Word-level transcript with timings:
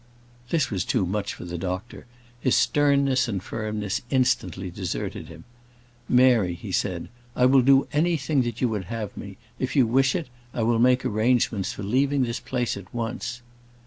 This 0.49 0.71
was 0.71 0.83
too 0.83 1.05
much 1.05 1.35
for 1.35 1.45
the 1.45 1.59
doctor; 1.59 2.07
his 2.39 2.55
sternness 2.55 3.27
and 3.27 3.43
firmness 3.43 4.01
instantly 4.09 4.71
deserted 4.71 5.27
him. 5.27 5.43
"Mary," 6.09 6.55
he 6.55 6.71
said, 6.71 7.07
"I 7.35 7.45
will 7.45 7.61
do 7.61 7.87
anything 7.93 8.41
that 8.41 8.61
you 8.61 8.69
would 8.69 8.85
have 8.85 9.15
me. 9.15 9.37
If 9.59 9.75
you 9.75 9.85
wish 9.85 10.15
it, 10.15 10.27
I 10.55 10.63
will 10.63 10.79
make 10.79 11.05
arrangements 11.05 11.71
for 11.71 11.83
leaving 11.83 12.23
this 12.23 12.39
place 12.39 12.75
at 12.77 12.91
once." 12.91 13.43